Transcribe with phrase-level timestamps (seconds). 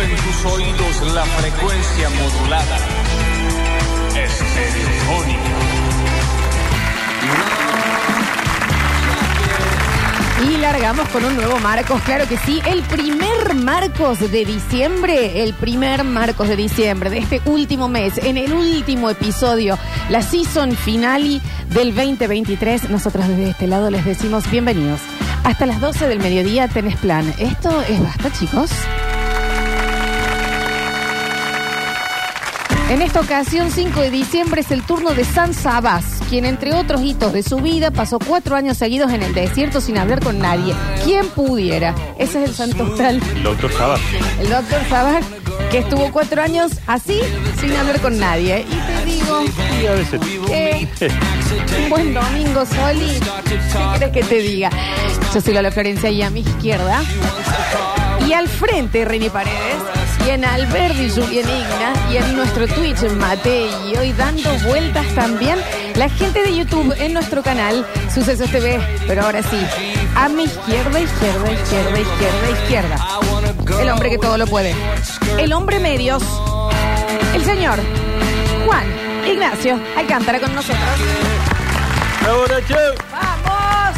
[0.00, 2.78] En tus oídos la frecuencia modulada.
[10.48, 12.60] Y largamos con un nuevo Marcos, claro que sí.
[12.64, 18.36] El primer Marcos de diciembre, el primer Marcos de diciembre de este último mes, en
[18.36, 19.76] el último episodio,
[20.10, 21.40] la season finale
[21.70, 22.88] del 2023.
[22.88, 25.00] Nosotros desde este lado les decimos bienvenidos.
[25.42, 27.34] Hasta las 12 del mediodía tenés plan.
[27.38, 28.70] Esto es basta, chicos.
[32.90, 37.02] En esta ocasión, 5 de diciembre, es el turno de San Sabás, quien entre otros
[37.02, 40.74] hitos de su vida pasó cuatro años seguidos en el desierto sin hablar con nadie.
[41.04, 41.94] ¿Quién pudiera?
[42.18, 43.20] Ese es el santo tal.
[43.36, 44.00] El doctor Sabas.
[44.40, 45.24] El doctor Sabás,
[45.70, 47.20] que estuvo cuatro años así,
[47.60, 48.64] sin hablar con nadie.
[48.66, 49.44] Y te digo
[49.82, 50.20] Y a veces.
[50.46, 53.20] que un buen domingo, Soli.
[53.44, 54.70] ¿Qué crees que te diga?
[55.34, 57.02] Yo soy Lola Florencia y a mi izquierda.
[58.26, 59.76] Y al frente, Rini Paredes.
[60.28, 62.12] Y en Alberti y Julián Igna.
[62.12, 63.70] Y en nuestro Twitch, Matei.
[63.90, 65.56] Y hoy dando vueltas también
[65.94, 68.78] la gente de YouTube en nuestro canal, Sucesos TV.
[69.06, 69.58] Pero ahora sí,
[70.14, 72.96] a mi izquierda, izquierda, izquierda, izquierda, izquierda.
[73.80, 74.74] El hombre que todo lo puede.
[75.38, 76.22] El hombre medios.
[77.34, 77.78] El señor
[78.66, 78.84] Juan
[79.26, 80.78] Ignacio Alcántara con nosotros.
[83.10, 83.96] ¡Vamos!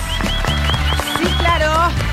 [1.18, 2.09] Sí, claro.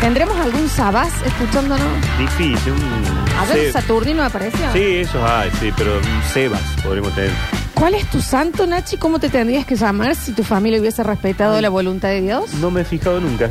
[0.00, 1.86] ¿Tendremos algún Sabás escuchándonos?
[2.18, 2.72] Difícil.
[2.72, 4.72] Un A ver, Saturnino apareció.
[4.72, 7.30] Sí, eso hay, sí, pero un Sebas podríamos tener.
[7.74, 8.96] ¿Cuál es tu santo, Nachi?
[8.96, 12.54] ¿Cómo te tendrías que llamar si tu familia hubiese respetado la voluntad de Dios?
[12.54, 13.50] No me he fijado nunca.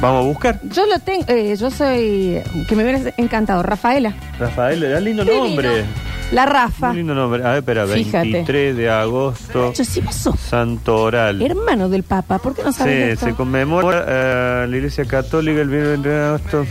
[0.00, 0.60] Vamos a buscar.
[0.62, 4.14] Yo lo tengo, eh, yo soy, que me hubiera encantado, Rafaela.
[4.38, 5.44] Rafael, da lindo Divino.
[5.44, 5.84] nombre.
[6.32, 6.88] La Rafa.
[6.88, 7.42] Muy lindo nombre.
[7.42, 8.30] A ver, espera, Fíjate.
[8.30, 11.40] 23 de agosto, Yo sí vos sos Santo Oral.
[11.40, 13.26] hermano del Papa, ¿por qué no sabes Sí, esto?
[13.26, 16.66] se conmemora eh, la Iglesia Católica el 23 de agosto.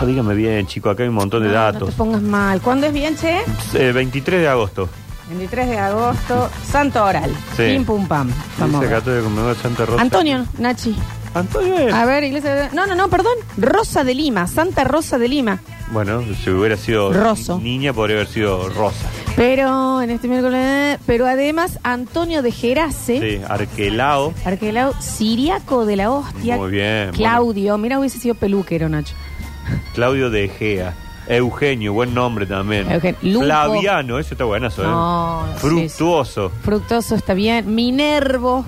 [0.00, 1.90] Ah, dígame bien, chico, acá hay un montón de No, No datos.
[1.90, 2.60] te pongas mal.
[2.60, 3.38] ¿Cuándo es bien, che?
[3.74, 4.88] Eh, 23 de agosto.
[5.28, 7.30] 23 de agosto, Santo Oral.
[7.56, 7.62] Sí.
[7.74, 8.28] Pim, pum, pam.
[8.58, 8.76] Vamos.
[8.82, 8.98] Iglesia.
[8.98, 10.02] Católica conmemora Santa Rosa.
[10.02, 10.96] Antonio, Nachi.
[11.34, 11.94] Antonio es.
[11.94, 12.70] A ver, iglesia de...
[12.74, 13.34] No, no, no, perdón.
[13.56, 15.60] Rosa de Lima, Santa Rosa de Lima.
[15.92, 17.60] Bueno, si hubiera sido Rosso.
[17.60, 19.08] niña, podría haber sido Rosa.
[19.36, 20.98] Pero en este miércoles...
[21.06, 24.34] Pero además, Antonio de Gerace, Sí, Arquelao.
[24.44, 26.56] arquelao siriaco de la hostia.
[26.56, 29.14] Muy bien, Claudio, mira, hubiese sido peluquero, Nacho.
[29.94, 30.94] Claudio de Egea.
[31.28, 32.90] Eugenio, buen nombre también.
[32.90, 33.40] Eugenio.
[33.40, 34.86] Flaviano, eso está buenazo, ¿eh?
[34.86, 36.50] No, Fructuoso.
[36.62, 37.74] Fructoso está bien.
[37.74, 38.64] Minervo.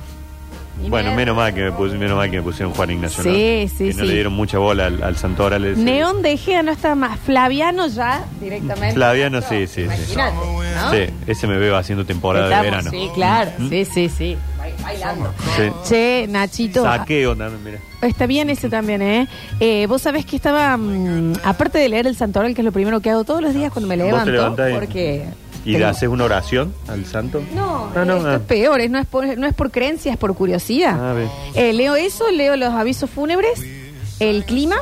[0.88, 3.22] Bueno, menos mal que me pusieron, menos mal que me pusieron Juan Ignacio.
[3.22, 3.68] Sí, ¿no?
[3.70, 4.06] sí, que no sí.
[4.06, 5.64] le dieron mucha bola al, al Santoral.
[5.64, 5.80] ese.
[5.80, 7.18] Neón de Egea no está más.
[7.20, 8.94] Flaviano ya, directamente.
[8.94, 9.82] Flaviano, sí, sí, sí.
[9.82, 10.90] Imagínate, ¿no?
[10.92, 12.90] Sí, ese me veo haciendo temporada Estamos, de verano.
[12.90, 13.50] Sí, claro.
[13.58, 13.68] ¿Mm?
[13.68, 14.36] Sí, sí, sí.
[14.56, 15.32] Ba- Bailando.
[15.56, 15.62] Sí.
[15.88, 16.82] Che, Nachito.
[16.84, 17.78] Saqueo también, mira.
[18.00, 19.26] Está bien ese también, ¿eh?
[19.60, 23.00] Eh, Vos sabés que estaba, mm, aparte de leer el santoral, que es lo primero
[23.00, 25.24] que hago todos los días cuando me Vos te levanto, levantás y- porque...
[25.64, 27.42] ¿Y le haces una oración al santo?
[27.54, 28.34] No, Ah, no, esto ah.
[28.36, 30.96] es peor, es- no, es por, no es por creencia, es por curiosidad.
[31.10, 31.28] Ah, bien.
[31.54, 33.62] Eh, leo eso, leo los avisos fúnebres,
[34.20, 34.76] el clima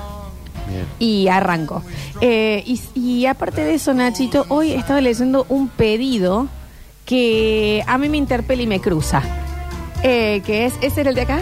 [0.69, 0.85] Bien.
[0.99, 1.83] y arranco.
[2.21, 6.47] Eh, y, y aparte de eso, Nachito, hoy estaba leyendo un pedido
[7.05, 9.23] que a mí me interpela y me cruza.
[10.03, 11.41] Eh, que es, ¿ese era el de acá?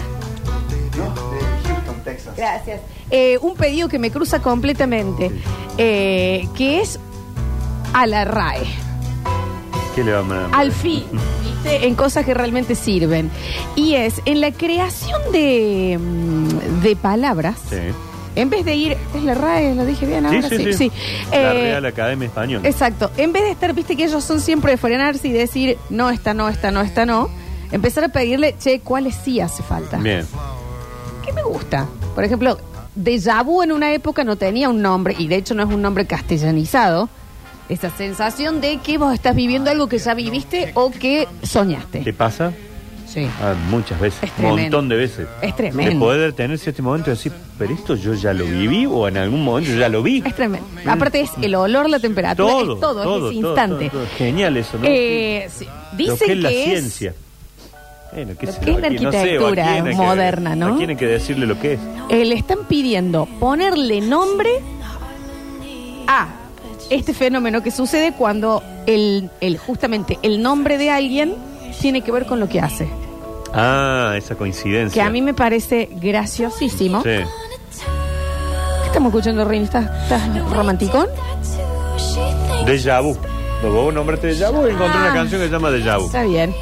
[2.37, 2.81] Gracias.
[3.11, 5.31] Eh, un pedido que me cruza completamente,
[5.79, 6.99] eh, que es
[7.93, 8.63] a la RAE.
[9.95, 10.59] ¿Qué le vamos a?
[10.59, 11.05] Al fin,
[11.43, 11.87] ¿viste?
[11.87, 13.31] En cosas que realmente sirven.
[13.77, 17.57] Y es en la creación de, mm, de palabras.
[17.71, 17.77] Sí.
[18.37, 20.93] En vez de ir, es la RAE, lo dije bien Sí, ahora, sí, sí.
[21.31, 22.69] La Eh, Real Academia Española.
[22.69, 23.11] Exacto.
[23.17, 26.35] En vez de estar, viste que ellos son siempre de frenarse y decir, no, esta
[26.35, 27.31] no, esta no, esta no,
[27.71, 29.99] empezar a pedirle, che, ¿cuáles sí hace falta?
[29.99, 30.27] Bien.
[31.25, 31.87] ¿Qué me gusta?
[32.15, 32.59] Por ejemplo,
[32.97, 35.83] Deja vu en una época no tenía un nombre, y de hecho no es un
[35.83, 37.09] nombre castellanizado.
[37.69, 42.13] Esa sensación de que vos estás viviendo algo que ya viviste o que ¿Te soñaste.
[42.13, 42.53] pasa?
[43.07, 43.27] Sí.
[43.41, 44.23] Ah, muchas veces.
[44.25, 44.63] Es Un tremendo.
[44.79, 45.29] montón de veces.
[45.41, 45.93] Es tremendo.
[45.93, 49.17] De poder tener este momento y decir, pero esto yo ya lo viví o en
[49.17, 50.23] algún momento yo ya lo vi.
[50.27, 50.67] Es tremendo.
[50.87, 53.91] Aparte es el olor, la temperatura, Todo, es todo, todo, es ese todo, instante.
[53.91, 54.11] todo, todo.
[54.19, 54.85] Genial eso, ¿no?
[54.87, 55.65] Eh, sí.
[55.65, 57.15] lo Dicen que es la ciencia.
[58.13, 59.87] Bueno, qué Lo sé que yo, es la aquí, no sé, o a arquitectura quién
[59.87, 60.67] hay que- moderna, ¿no?
[60.75, 61.81] A quién hay que decirle lo que es.
[62.11, 64.51] Eh, le están pidiendo ponerle nombre
[66.07, 66.29] a
[66.91, 71.35] este fenómeno que sucede cuando el, el justamente el nombre de alguien
[71.81, 72.89] tiene que ver con lo que hace.
[73.53, 75.01] Ah, esa coincidencia.
[75.03, 77.03] Que a mí me parece graciosísimo.
[77.03, 77.09] Sí.
[78.83, 79.65] ¿Qué estamos escuchando, Rini?
[79.65, 81.07] ¿Estás, estás romanticón?
[82.67, 83.17] Déjà vu.
[83.63, 85.05] Vos nombraste de Yabu y encontré Ah.
[85.07, 86.05] una canción que se llama de Yabu.
[86.07, 86.55] Está bien.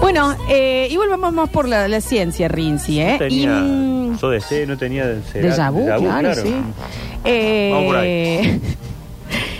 [0.00, 3.16] Bueno, eh, igual vamos más por la, la ciencia, Rinzi, ¿eh?
[3.18, 3.58] Tenía.
[3.58, 5.06] Y, mm, Soda Stereo, no tenía.
[5.06, 6.54] de será- déjà vu, claro, sí.
[7.24, 8.60] Eh, Vamos por ahí.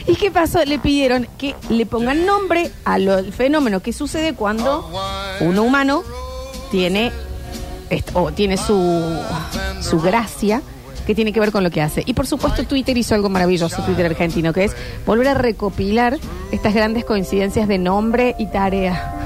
[0.07, 0.65] ¿Y qué pasó?
[0.65, 4.89] Le pidieron que le pongan nombre al fenómeno que sucede cuando
[5.41, 6.03] un humano
[6.71, 7.13] tiene
[8.15, 9.17] o tiene su,
[9.81, 10.63] su gracia
[11.07, 12.03] que tiene que ver con lo que hace.
[12.05, 14.77] Y por supuesto Twitter hizo algo maravilloso, Twitter argentino, que es
[15.07, 16.19] volver a recopilar
[16.51, 19.26] estas grandes coincidencias de nombre y tarea.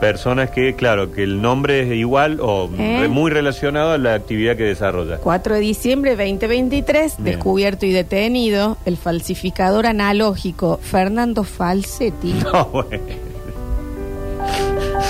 [0.00, 3.08] Personas que, claro, que el nombre es igual o ¿Eh?
[3.08, 5.18] muy relacionado a la actividad que desarrolla.
[5.18, 7.24] 4 de diciembre 2023, Bien.
[7.36, 12.34] descubierto y detenido el falsificador analógico Fernando Falsetti.
[12.52, 13.25] No, bueno.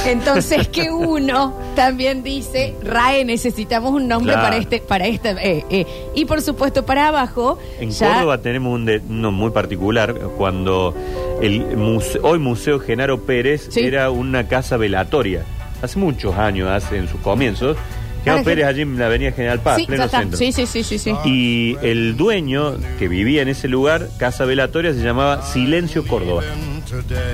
[0.07, 4.47] Entonces que uno también dice, RAE, necesitamos un nombre Claro.
[4.49, 5.87] para este, para esta, eh, eh.
[6.15, 10.95] y por supuesto para abajo, En ya- Córdoba tenemos un de- uno muy particular cuando
[11.43, 13.81] el muse- hoy Museo Genaro Pérez Sí.
[13.81, 15.43] era una casa velatoria.
[15.83, 17.77] Hace muchos años, hace en sus comienzos.
[18.25, 20.19] Genaro Ahora Pérez allí en la Avenida General Paz, sí, ya pleno está.
[20.21, 20.39] centro.
[20.39, 21.13] sí, sí, sí, sí, sí.
[21.25, 26.43] Y el dueño que vivía en ese lugar, casa velatoria, se llamaba Silencio Córdoba.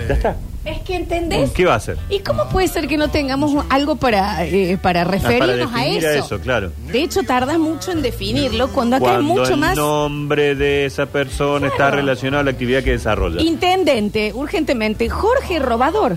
[0.09, 0.37] Ya está.
[0.65, 1.51] Es que entendés.
[1.51, 1.97] ¿Qué va a hacer?
[2.09, 5.53] ¿Y cómo puede ser que no tengamos un- algo para, eh, para Ah, referirnos para
[5.53, 6.09] a definir eso?
[6.09, 6.73] a eso, claro.
[6.93, 9.77] De hecho, tardas mucho en definirlo cuando acá Cuando es mucho el más.
[9.77, 11.97] nombre de esa persona está Claro.
[11.97, 13.41] relacionado a la actividad que desarrolla.
[13.43, 16.17] Intendente, urgentemente, Jorge Robador.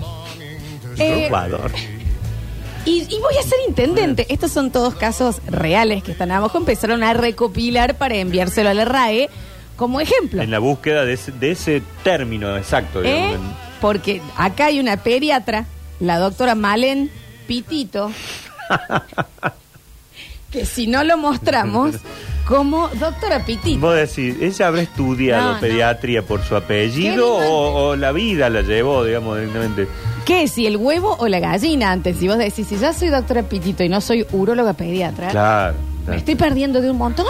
[0.96, 1.72] Eh, Robador.
[2.84, 4.26] y, y voy a ser intendente.
[4.32, 6.56] Estos son todos casos reales que están abajo.
[6.56, 9.28] Empezaron a recopilar para enviárselo a la RAE
[9.74, 10.40] como ejemplo.
[10.40, 13.02] En la búsqueda de ese, de ese término exacto.
[13.02, 13.26] ¿Eh?
[13.26, 13.65] digamos.
[13.80, 15.66] Porque acá hay una pediatra,
[16.00, 17.10] la doctora Malen
[17.46, 18.10] Pitito,
[20.50, 21.96] que si no lo mostramos,
[22.46, 23.80] como doctora Pitito.
[23.80, 25.60] Vos decís, ¿ella habrá estudiado No, no.
[25.60, 29.88] pediatría por su apellido Qué o, o la vida la llevó, digamos, directamente?
[30.24, 30.48] ¿Qué?
[30.48, 32.16] Si el huevo o la gallina antes.
[32.18, 35.74] Si vos decís, si ya soy doctora Pitito y no soy uróloga pediatra, Claro.
[35.98, 36.18] me claro.
[36.18, 37.26] estoy perdiendo de un montón.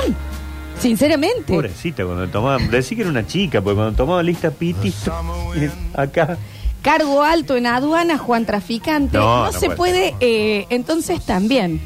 [0.78, 1.52] Sinceramente.
[1.54, 5.12] Pobrecita, cuando tomaban, decí que era una chica, porque cuando tomaban lista pitito,
[5.94, 6.36] acá.
[6.82, 9.16] Cargo alto en aduana, Juan Traficante.
[9.18, 10.14] No, No, no se puede puede.
[10.20, 11.80] eh, entonces también,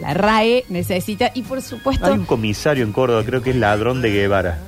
[0.00, 2.06] la RAE necesita, y por supuesto.
[2.06, 4.58] Hay un comisario en Córdoba, creo que es ladrón de Guevara.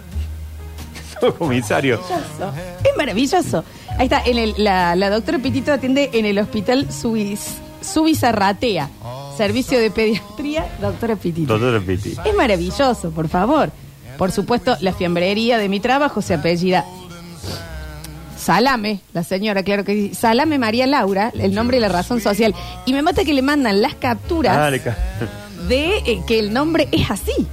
[1.39, 2.01] Comisario.
[2.01, 2.53] maravilloso.
[2.85, 3.65] Es maravilloso.
[3.99, 8.89] Ahí está, en el- la, la doctora Pitito atiende en el hospital Subis, Subizarratea.
[9.39, 11.57] Servicio de pediatría, doctora Pitito.
[11.59, 12.15] Doctor Piti.
[12.27, 13.71] Es maravilloso, por favor.
[14.19, 16.85] Por supuesto, la fiambrería de mi trabajo se apellida
[18.37, 20.15] Salame, la señora, claro que sí.
[20.15, 22.55] Salame María Laura, el nombre y la razón social.
[22.87, 24.97] Y me mata que le mandan las capturas Ah, le ca-
[25.69, 27.47] de eh, que el nombre es así.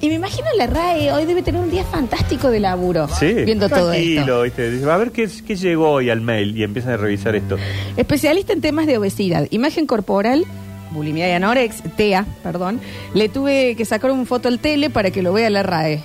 [0.00, 3.68] Y me imagino la RAE hoy debe tener un día fantástico de laburo Sí, viendo
[3.68, 4.12] todo esto.
[4.14, 4.70] tranquilo, ¿viste?
[4.70, 7.56] Dice, a ver qué, qué llegó hoy al mail y empiezan a revisar esto.
[7.96, 10.44] Especialista en temas de obesidad, imagen corporal,
[10.92, 12.80] bulimia y anorex, TEA, perdón.
[13.14, 16.02] Le tuve que sacar una foto al tele para que lo vea la RAE.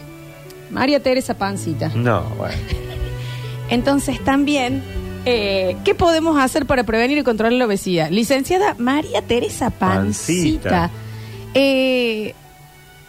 [0.71, 1.89] María Teresa Pancita.
[1.95, 2.55] No, bueno.
[3.69, 4.83] Entonces también,
[5.25, 8.09] eh, ¿qué podemos hacer para prevenir y controlar la obesidad?
[8.09, 10.69] Licenciada María Teresa Pancita.
[10.69, 10.91] Pancita.
[11.53, 12.33] Eh,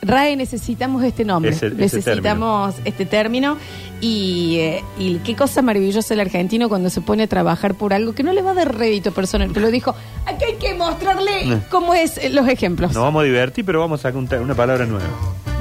[0.01, 3.57] RAE, necesitamos este nombre, Ese- ese necesitamos este término
[4.01, 8.15] y, eh, y qué cosa maravillosa el argentino cuando se pone a trabajar por algo
[8.15, 11.61] que no le va a dar rédito personal, lo dijo, aquí hay que mostrarle No.
[11.71, 12.95] cómo es eh, los ejemplos.
[12.95, 15.07] Nos vamos a divertir, pero vamos a te- una palabra nueva.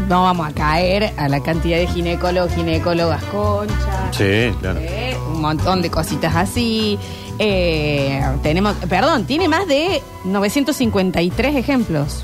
[0.07, 4.12] No vamos a caer a la cantidad de ginecólogos, ginecólogas concha.
[4.12, 4.79] Sí, claro.
[4.79, 7.00] Eh, un montón de cositas así.
[7.39, 12.24] Eh, tenemos, perdón, tiene más de 953 ejemplos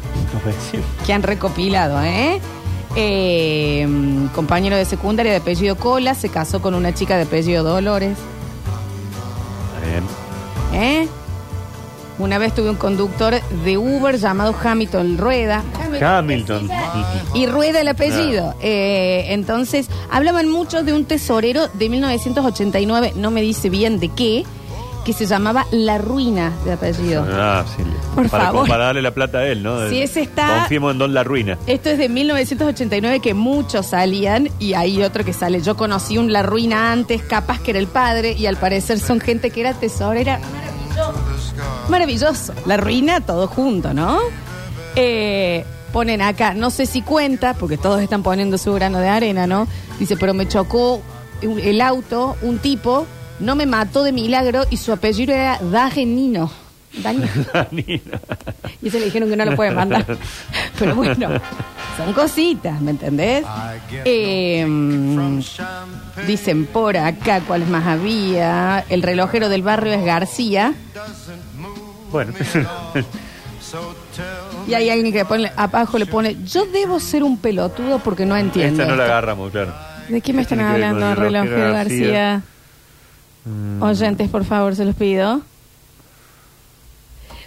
[1.06, 2.40] que han recopilado, ¿eh?
[2.96, 3.88] Eh,
[4.36, 8.18] compañero de secundaria de apellido Cola se casó con una chica de apellido Dolores.
[10.74, 11.08] ¿eh?
[12.20, 15.64] Una vez tuve un conductor de Uber llamado Hamilton Rueda.
[16.00, 16.70] Hamilton.
[17.34, 18.54] Y Rueda el apellido.
[18.62, 24.46] Eh, entonces, hablaban mucho de un tesorero de 1989, no me dice bien de qué,
[25.06, 27.26] que se llamaba La Ruina de apellido.
[27.30, 27.84] Ah, sí.
[28.16, 28.68] Por para, favor.
[28.68, 29.90] para darle la plata a él, ¿no?
[29.90, 31.58] Si ese está- Confiemos en Don La Ruina.
[31.68, 35.62] Esto es de 1989 que muchos salían y hay otro que sale.
[35.62, 39.20] Yo conocí un La Ruina antes, capaz que era el padre y al parecer son
[39.20, 40.40] gente que era tesorera.
[40.40, 41.90] Maravilloso.
[41.90, 42.54] Maravilloso.
[42.66, 44.20] La Ruina, todo junto, ¿no?
[44.96, 49.48] Eh, ponen acá, no sé si cuenta, porque todos están poniendo su grano de arena,
[49.48, 49.68] ¿no?
[50.00, 51.02] Dice, pero me chocó
[51.42, 53.06] el auto, un tipo,
[53.40, 56.52] no me mató de milagro y su apellido era Dagenino.
[57.02, 57.28] Danilo.
[58.82, 60.06] Y se le dijeron que no lo puede mandar.
[60.80, 61.30] Pero bueno,
[61.96, 63.46] Son cositas, ¿me entendés?
[64.04, 64.66] Eh,
[66.28, 68.84] dicen por acá cuáles más había.
[68.90, 70.74] El relojero del barrio es García.
[72.12, 72.34] Bueno,
[74.68, 78.36] Y hay alguien que pone, abajo le pone, yo debo ser un pelotudo porque no
[78.38, 78.82] entiendo.
[78.84, 79.14] esta no la esto".
[79.14, 79.74] agarramos, claro.
[80.10, 82.08] ¿De qué me están hablando, relojero relojero García?
[82.08, 82.42] García.
[83.46, 83.82] Mm.
[83.84, 85.42] Oyentes, por favor, se los pido.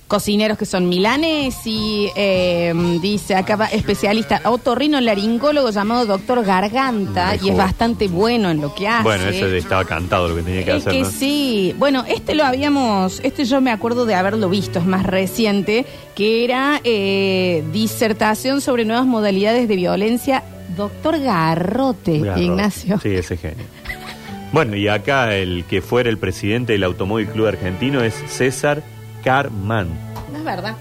[0.08, 2.72] Cocineros que son milanes y eh,
[3.02, 8.72] dice acá va especialista otorrino laringólogo llamado doctor Garganta y es bastante bueno en lo
[8.72, 9.02] que hace.
[9.02, 10.92] Bueno, ese estaba cantado lo que tenía que Es hacer.
[10.92, 11.10] que ¿no?
[11.10, 11.74] sí.
[11.76, 15.84] Bueno, este lo habíamos, este yo me acuerdo de haberlo visto, es más reciente,
[16.14, 20.44] que era eh, disertación sobre nuevas modalidades de violencia.
[20.76, 22.40] Doctor Garrote, Garro.
[22.40, 23.00] Ignacio.
[23.02, 23.64] Sí, ese genio.
[24.52, 28.82] Bueno, y acá el que fuera el presidente del Automóvil Club Argentino es César
[29.24, 29.88] Carman.
[30.32, 30.76] No es verdad.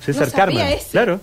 [0.00, 0.66] César No Carman.
[0.90, 1.20] Claro.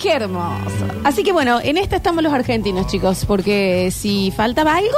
[0.00, 0.86] Qué hermoso.
[1.04, 4.96] Así que bueno, en esta estamos los argentinos, chicos, porque si faltaba algo,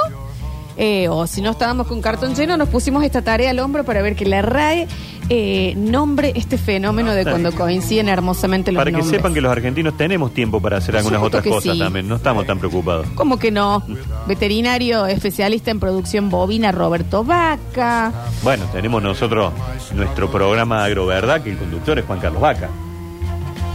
[0.77, 4.03] eh, o si no estábamos con cartón lleno, nos pusimos esta tarea al hombro para
[4.03, 4.87] ver que la RAE
[5.29, 9.17] eh, nombre este fenómeno de cuando coinciden hermosamente los Para que nombres.
[9.17, 11.79] sepan que los argentinos tenemos tiempo para hacer Por algunas supuesto otras que cosas sí.
[11.83, 12.07] también.
[12.09, 13.07] No estamos tan preocupados.
[13.15, 13.83] ¿Cómo que no?
[14.29, 18.13] Veterinario especialista en producción bovina Roberto Vaca.
[18.43, 19.53] Bueno, tenemos nosotros
[19.95, 22.69] nuestro programa Agroverdad, que el conductor es Juan Carlos Vaca.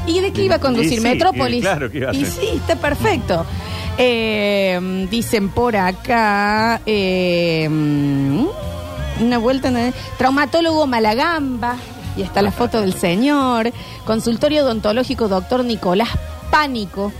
[0.07, 0.93] ¿Y de qué iba a conducir?
[0.93, 1.59] Y sí, Metrópolis.
[1.59, 2.33] y claro que iba a Y ser.
[2.33, 3.45] sí, está perfecto.
[4.03, 6.81] Eh, dicen por acá.
[6.87, 8.45] mm,
[9.21, 9.67] una vuelta.
[9.67, 11.75] en- Traumatólogo Malagamba.
[12.17, 13.71] Y está la foto del señor.
[14.05, 16.09] Consultorio odontológico, doctor Nicolás
[16.49, 17.11] Pánico.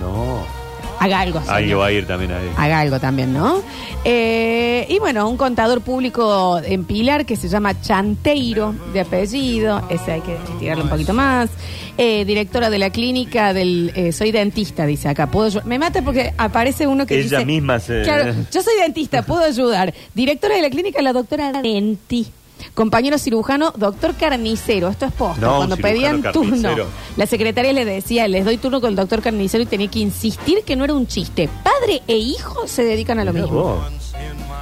[0.00, 0.59] No.
[1.00, 1.40] Haga algo.
[1.48, 1.80] Ahí señor.
[1.80, 2.48] va a ir también ahí.
[2.56, 3.62] Haga algo también, ¿no?
[4.04, 10.12] Eh, y bueno, un contador público en Pilar que se llama Chanteiro, de apellido, ese
[10.12, 11.50] hay que tirarlo un poquito más.
[11.98, 13.92] Eh, directora de la clínica del...
[13.94, 15.30] eh, soy dentista, dice acá.
[15.30, 17.44] ¿Puedo Me mata porque aparece uno que Ella dice...
[17.46, 19.92] misma se- Claro, yo soy dentista, puedo ayudar.
[20.14, 22.26] Directora de la clínica, la doctora Denti.
[22.74, 24.88] Compañero cirujano, doctor carnicero.
[24.88, 25.40] Esto es posta.
[25.40, 26.70] No, Cuando pedían turno,
[27.16, 30.62] la secretaria le decía, les doy turno con el doctor carnicero y tenía que insistir
[30.64, 31.48] que no era un chiste.
[31.62, 33.62] Padre e hijo se dedican a lo Mirá mismo.
[33.62, 33.78] vos.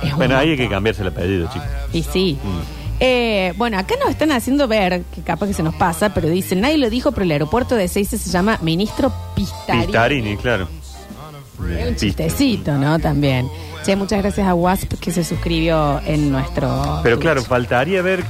[0.02, 1.66] Es Bueno, ahí hay que cambiarse el apellido, chicos.
[1.92, 2.38] Y sí.
[2.42, 2.58] Mm.
[3.00, 6.60] Eh, bueno, acá nos están haciendo ver, que capaz que se nos pasa, pero dicen,
[6.60, 9.86] nadie lo dijo, pero el aeropuerto de Seiza se llama Ministro Pistarini.
[9.86, 10.68] Pistarini, claro.
[11.78, 12.98] Es un chistecito, ¿no?
[12.98, 13.48] También.
[13.88, 17.00] Che, muchas gracias a Wasp que se suscribió en nuestro...
[17.02, 17.22] Pero Twitch.
[17.22, 18.22] claro, faltaría ver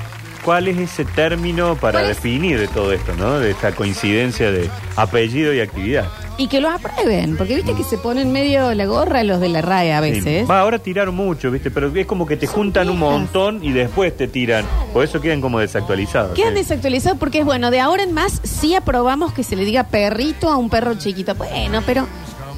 [0.44, 2.16] cuál es ese término para ¿Cuál es?
[2.16, 3.40] definir de todo esto, ¿no?
[3.40, 6.06] De esta coincidencia de apellido y actividad.
[6.36, 9.60] Y que los aprueben, porque viste que se ponen medio la gorra los de la
[9.60, 10.42] RAE a veces.
[10.42, 10.46] Sí.
[10.48, 11.72] Va, ahora tiraron mucho, ¿viste?
[11.72, 14.64] Pero es como que te Son juntan un montón y después te tiran.
[14.92, 16.36] Por eso quedan como desactualizados.
[16.36, 16.60] Quedan ¿sí?
[16.60, 20.50] desactualizados porque es bueno, de ahora en más sí aprobamos que se le diga perrito
[20.50, 21.34] a un perro chiquito.
[21.34, 22.06] Bueno, pero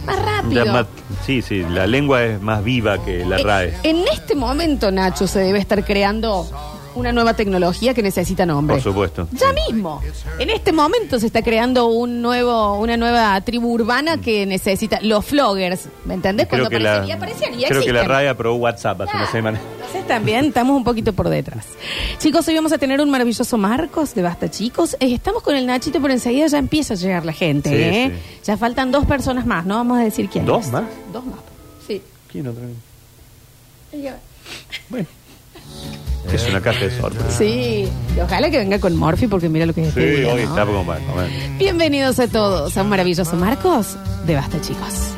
[0.05, 0.67] más Ya rápido.
[0.73, 0.87] más-
[1.27, 3.75] sí, sí, la lengua es más viva que la Eh, RAE.
[3.83, 6.47] En este momento, Nacho, se debe estar creando
[6.97, 8.75] una nueva tecnología que necesita nombre.
[8.77, 9.29] Por supuesto.
[9.33, 10.01] Ya mismo.
[10.41, 15.25] En este momento se está creando un nuevo, una nueva tribu urbana que necesita los
[15.25, 15.89] floggers.
[16.05, 16.49] ¿Me entendés?
[16.49, 18.09] Creo Cuando que, la, aparecen y aparecen y creo que la existen.
[18.09, 19.61] RAE aprobó WhatsApp hace una semana.
[20.07, 21.67] También estamos un poquito por detrás.
[22.19, 24.95] Chicos, hoy vamos a tener un maravilloso Marcos de Basta Chicos.
[25.01, 27.71] Eh, estamos con el Nachito, pero enseguida ya empieza a llegar la gente.
[27.71, 28.13] Sí, ¿eh?
[28.15, 28.41] sí.
[28.45, 30.47] Ya faltan dos personas más, no vamos a decir quién.
[30.47, 30.85] ¿Dos más?
[31.13, 31.39] Dos más.
[31.87, 32.03] Sí.
[32.31, 34.15] ¿Quién otra vez?
[34.89, 35.07] Bueno.
[36.33, 37.31] Es una caja de sorpresa.
[37.31, 40.33] Sí, y ojalá que venga con Morphy porque mira lo que es Sí, este día,
[40.35, 40.51] hoy ¿no?
[40.51, 41.01] está comer.
[41.59, 45.15] Bienvenidos a todos a un maravilloso Marcos de Basta Chicos.